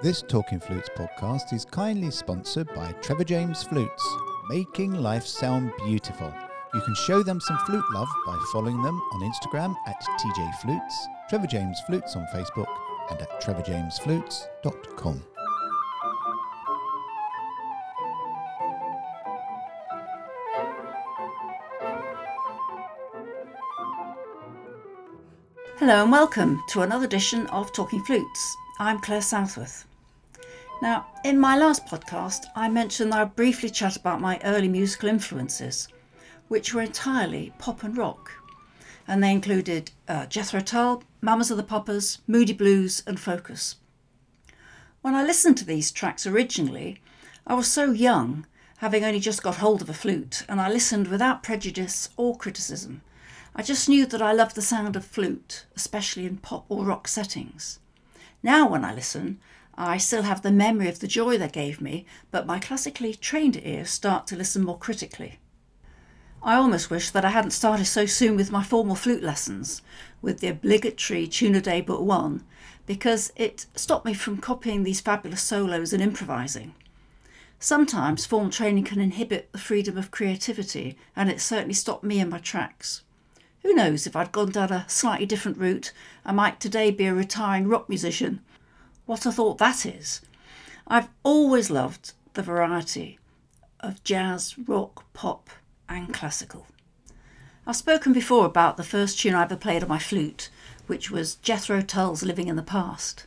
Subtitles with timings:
[0.00, 4.16] This Talking Flutes podcast is kindly sponsored by Trevor James Flutes,
[4.48, 6.32] making life sound beautiful.
[6.72, 11.08] You can show them some flute love by following them on Instagram at TJ Flutes,
[11.28, 12.68] Trevor James Flutes on Facebook,
[13.10, 15.24] and at trevorjamesflutes.com.
[25.78, 28.56] Hello and welcome to another edition of Talking Flutes.
[28.78, 29.87] I'm Claire Southworth.
[30.80, 35.08] Now, in my last podcast, I mentioned that I'd briefly chat about my early musical
[35.08, 35.88] influences,
[36.46, 38.30] which were entirely pop and rock.
[39.08, 43.74] And they included uh, Jethro Tull, Mamas and the Papas, Moody Blues, and Focus.
[45.02, 47.00] When I listened to these tracks originally,
[47.44, 51.08] I was so young, having only just got hold of a flute, and I listened
[51.08, 53.02] without prejudice or criticism.
[53.52, 57.08] I just knew that I loved the sound of flute, especially in pop or rock
[57.08, 57.80] settings.
[58.44, 59.40] Now, when I listen,
[59.80, 63.64] I still have the memory of the joy they gave me, but my classically trained
[63.64, 65.38] ears start to listen more critically.
[66.42, 69.80] I almost wish that I hadn't started so soon with my formal flute lessons,
[70.20, 72.44] with the obligatory tune a day but one,
[72.86, 76.74] because it stopped me from copying these fabulous solos and improvising.
[77.60, 82.30] Sometimes formal training can inhibit the freedom of creativity, and it certainly stopped me in
[82.30, 83.04] my tracks.
[83.62, 85.92] Who knows, if I'd gone down a slightly different route,
[86.24, 88.40] I might today be a retiring rock musician.
[89.08, 90.20] What a thought that is!
[90.86, 93.18] I've always loved the variety
[93.80, 95.48] of jazz, rock, pop,
[95.88, 96.66] and classical.
[97.66, 100.50] I've spoken before about the first tune I ever played on my flute,
[100.88, 103.26] which was Jethro Tull's Living in the Past.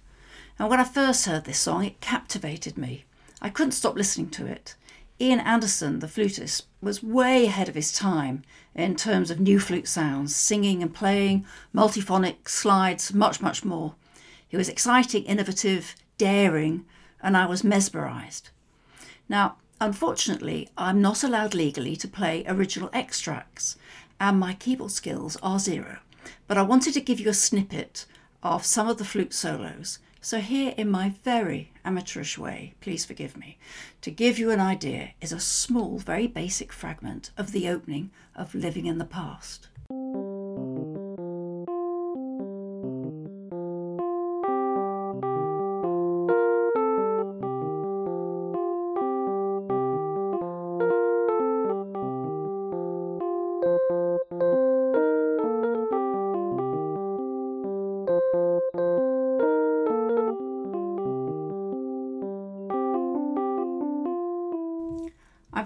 [0.59, 3.05] And when I first heard this song, it captivated me.
[3.41, 4.75] I couldn't stop listening to it.
[5.19, 8.43] Ian Anderson, the flutist, was way ahead of his time
[8.75, 11.43] in terms of new flute sounds, singing and playing,
[11.73, 13.95] multiphonic, slides, much, much more.
[14.51, 16.85] He was exciting, innovative, daring,
[17.23, 18.49] and I was mesmerised.
[19.29, 23.77] Now, unfortunately, I'm not allowed legally to play original extracts,
[24.19, 25.99] and my keyboard skills are zero.
[26.47, 28.05] But I wanted to give you a snippet
[28.43, 33.35] of some of the flute solos so, here in my very amateurish way, please forgive
[33.35, 33.57] me,
[34.01, 38.53] to give you an idea is a small, very basic fragment of the opening of
[38.53, 39.69] Living in the Past.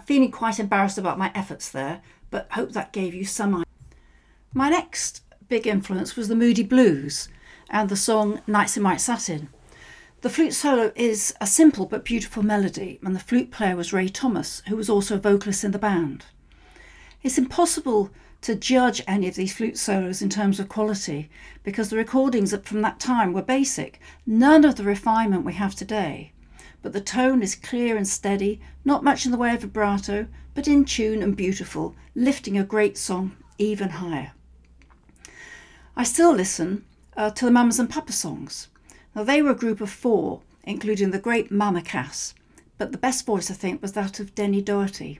[0.05, 3.65] Feeling quite embarrassed about my efforts there, but hope that gave you some idea.
[4.53, 7.27] My next big influence was the Moody Blues
[7.69, 9.49] and the song Nights in White Satin.
[10.21, 14.07] The flute solo is a simple but beautiful melody, and the flute player was Ray
[14.07, 16.25] Thomas, who was also a vocalist in the band.
[17.21, 18.11] It's impossible
[18.41, 21.29] to judge any of these flute solos in terms of quality
[21.63, 26.31] because the recordings from that time were basic, none of the refinement we have today
[26.85, 30.67] but the tone is clear and steady, not much in the way of vibrato, but
[30.67, 34.33] in tune and beautiful, lifting a great song even higher.
[35.97, 36.85] I still listen
[37.17, 38.67] uh, to the Mamas and Papa songs.
[39.15, 42.35] Now, they were a group of four, including the great Mama Cass,
[42.77, 45.19] but the best voice, I think, was that of Denny Doherty.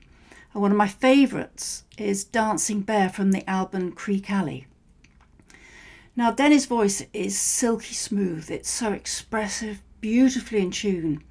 [0.53, 4.67] And one of my favourites is Dancing Bear from the album Creeque Alley.
[6.15, 11.23] Now, Denny's voice is silky smooth, it's so expressive, beautifully in tune.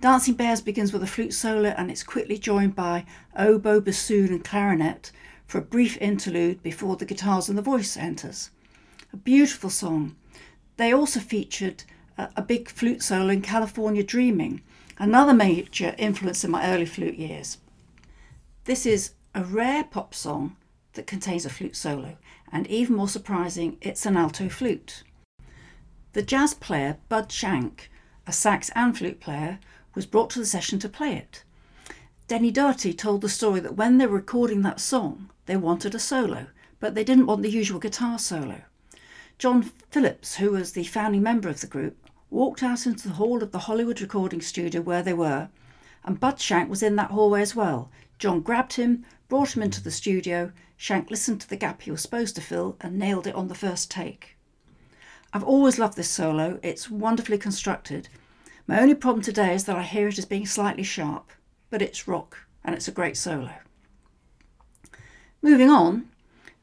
[0.00, 3.04] Dancing Bears begins with a flute solo and it's quickly joined by
[3.36, 5.12] oboe, bassoon, and clarinet
[5.46, 8.48] for a brief interlude before the guitars and the voice enters.
[9.12, 10.16] A beautiful song.
[10.78, 11.84] They also featured
[12.16, 14.62] a, big flute solo in California Dreaming,
[14.98, 17.58] another major influence in my early flute years.
[18.64, 20.56] This is a rare pop song
[20.94, 22.16] that contains a flute solo,
[22.50, 25.02] and even more surprising, it's an alto flute.
[26.14, 27.90] The jazz player Bud Shank,
[28.26, 29.58] a sax and flute player,
[29.94, 31.42] was brought to the session to play it.
[32.28, 35.98] Denny Doherty told the story that when they were recording that song, they wanted a
[35.98, 36.46] solo,
[36.78, 38.62] but they didn't want the usual guitar solo.
[39.36, 41.96] John Phillips, who was the founding member of the group,
[42.30, 45.48] walked out into the hall of the Hollywood recording studio where they were,
[46.04, 47.90] and Bud Shank was in that hallway as well.
[48.18, 50.52] John grabbed him, brought him into the studio.
[50.76, 53.54] Shank listened to the gap he was supposed to fill and nailed it on the
[53.54, 54.36] first take.
[55.32, 56.60] I've always loved this solo.
[56.62, 58.08] It's wonderfully constructed
[58.70, 61.32] my only problem today is that I hear it as being slightly sharp,
[61.70, 63.50] but it's rock and it's a great solo.
[65.42, 66.08] Moving on,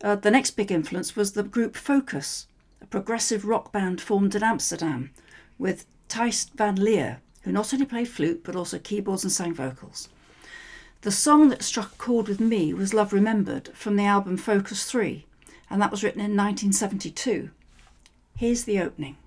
[0.01, 2.47] uh, the next big influence was the group Focus,
[2.81, 5.11] a progressive rock band formed in Amsterdam
[5.59, 10.07] with Thijs van Leer who not only played flute but also keyboards and sang vocals.
[11.01, 14.89] The song that struck a chord with me was Love Remembered from the album Focus
[14.89, 15.25] 3,
[15.69, 17.49] and that was written in 1972.
[18.37, 19.17] Here's the opening.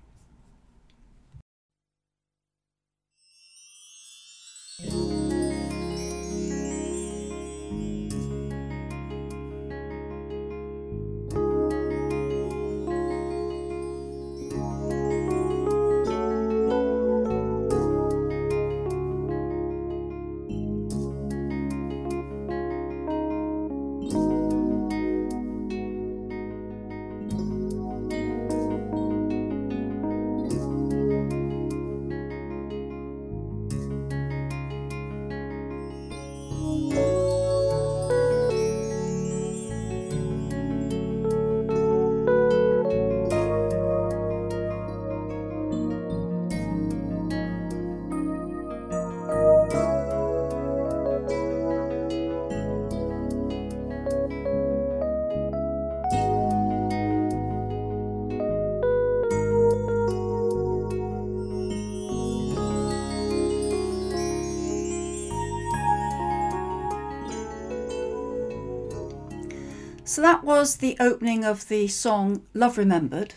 [70.11, 73.35] So that was the opening of the song Love Remembered,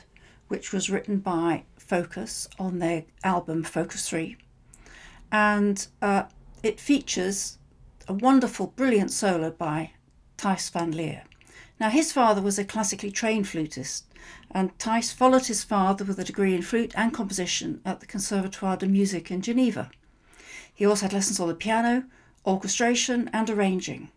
[0.48, 4.36] which was written by Focus on their album Focus 3.
[5.30, 6.24] And uh,
[6.64, 7.58] it features
[8.08, 9.92] a wonderful, brilliant solo by
[10.36, 11.22] Thijs van Leer.
[11.78, 14.06] Now, his father was a classically trained flutist,
[14.50, 18.78] and Thijs followed his father with a degree in flute and composition at the Conservatoire
[18.78, 19.92] de Musique in Geneva.
[20.74, 22.06] He also had lessons on the piano,
[22.44, 24.10] orchestration, and arranging.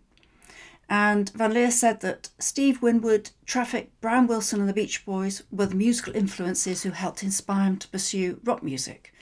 [0.90, 5.66] And Van Leer said that Steve Winwood, Traffic, Brian Wilson, and the Beach Boys were
[5.66, 9.14] the musical influences who helped inspire him to pursue rock music,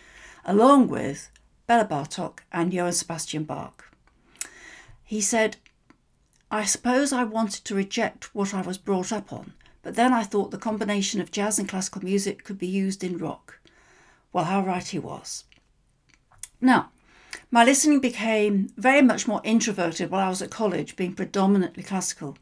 [0.46, 1.32] along with
[1.66, 3.92] Bela Bartok and Johann Sebastian Bach.
[5.04, 5.58] He said,
[6.52, 10.24] I suppose I wanted to reject what I was brought up on, but then I
[10.24, 13.60] thought the combination of jazz and classical music could be used in rock.
[14.32, 15.46] Well, how right he was.
[16.62, 16.92] Now,
[17.51, 22.38] my listening became very much more introverted while I was at college, being predominantly classical.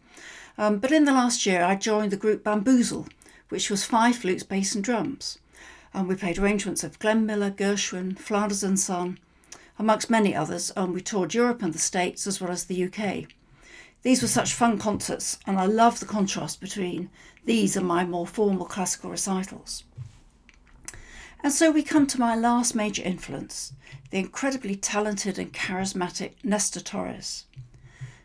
[0.58, 3.08] Um, but in the last year, I joined the group Bamboozle,
[3.50, 5.40] which was five flutes, bass, and drums.
[5.94, 9.20] And we played arrangements of Glenn Miller, Gershwin, Flanders and Swann,
[9.78, 13.28] amongst many others, and we toured Europe and the States as well as the UK.
[14.04, 17.10] These were such fun concerts, and I love the contrast between
[17.46, 19.84] these and my more formal classical recitals.
[21.42, 23.74] And so we come to my last major influence,
[24.14, 27.46] the incredibly talented and charismatic Nestor Torres.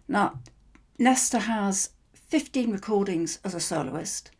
[0.06, 0.38] Now,
[0.98, 4.30] Nestor has 15 recordings as a soloist,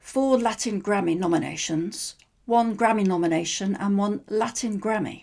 [0.00, 2.16] four Latin Grammy nominations,
[2.46, 5.22] one Grammy nomination, and one Latin Grammy.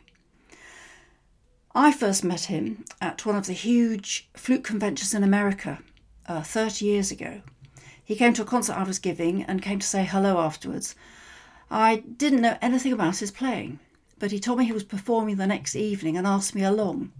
[1.76, 5.80] I first met him at one of the huge flute conventions in America
[6.26, 7.42] uh, 30 years ago.
[8.02, 10.96] He came to a concert I was giving and came to say hello afterwards
[11.70, 13.80] I didn't know anything about his playing,
[14.20, 17.12] but he told me he was performing the next evening and asked me along.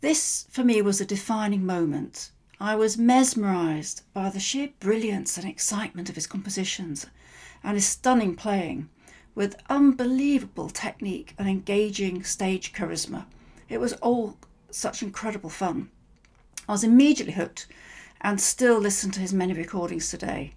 [0.00, 2.30] This, for me, was a defining moment.
[2.60, 7.06] I was mesmerised by the sheer brilliance and excitement of his compositions
[7.62, 8.88] and his stunning playing,
[9.34, 13.26] with unbelievable technique and engaging stage charisma.
[13.68, 14.36] It was all
[14.70, 15.90] such incredible fun.
[16.68, 17.66] I was immediately hooked
[18.20, 20.54] and still listen to his many recordings today.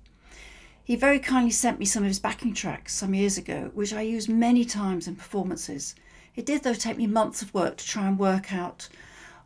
[0.85, 4.03] He very kindly sent me some of his backing tracks some years ago, which I
[4.03, 5.95] used many times in performances.
[6.35, 8.87] It did, though, take me months of work to try and work out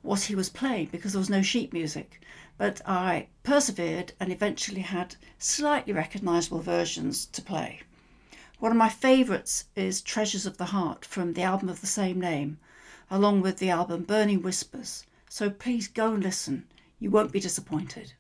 [0.02, 2.22] what he was playing because there was no sheet music.
[2.58, 7.84] But I persevered and eventually had slightly recognisable versions to play.
[8.60, 12.20] One of my favourites is Treasures of the Heart from the album of the same
[12.20, 12.60] name,
[13.10, 15.06] along with the album Burning Whispers.
[15.30, 16.66] So please go and listen.
[17.00, 18.12] You won't be disappointed.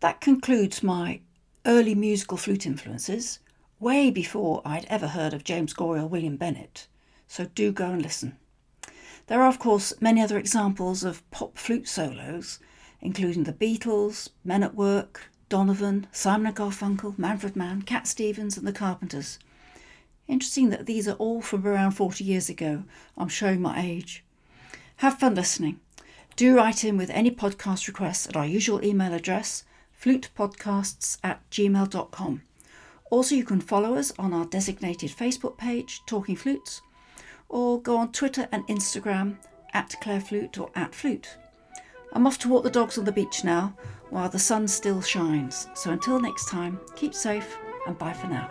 [0.00, 1.20] That concludes my
[1.66, 3.40] early musical flute influences,
[3.80, 6.86] way before I'd ever heard of James Galway or William Bennett,
[7.26, 8.36] so do go and listen.
[9.26, 12.60] There are, of course, many other examples of pop flute solos,
[13.00, 18.66] including the Beatles, Men at Work, Donovan, Simon and Garfunkel, Manfred Mann, Cat Stevens, and
[18.66, 19.38] the Carpenters.
[20.28, 22.84] Interesting that these are all from around 40 years ago.
[23.16, 24.24] I'm showing my age.
[24.96, 25.80] Have fun listening.
[26.36, 29.64] Do write in with any podcast requests at our usual email address,
[30.00, 32.42] flutepodcasts at gmail.com.
[33.10, 36.82] Also, you can follow us on our designated Facebook page, Talking Flutes,
[37.48, 39.36] or go on Twitter and Instagram
[39.72, 41.36] at Claire Flute or at Flute.
[42.12, 43.74] I'm off to walk the dogs on the beach now
[44.10, 45.68] while the sun still shines.
[45.74, 48.50] So until next time, keep safe and bye for now.